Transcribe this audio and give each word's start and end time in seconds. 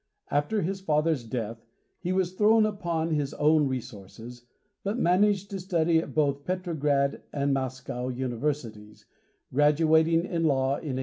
After 0.31 0.63
his 0.63 0.81
father's 0.81 1.23
death 1.23 1.63
he 1.99 2.11
was 2.11 2.33
thrown 2.33 2.65
upon 2.65 3.11
his 3.11 3.35
own 3.35 3.67
resources, 3.67 4.47
but 4.83 4.97
managed 4.97 5.51
to 5.51 5.59
study 5.59 5.99
at 5.99 6.15
both 6.15 6.43
Petrograd 6.43 7.21
and 7.31 7.53
Moscow 7.53 8.07
Universities, 8.07 9.05
graduating 9.53 10.25
in 10.25 10.45
Law 10.45 10.69
in 10.81 10.97
1897. 10.97 10.99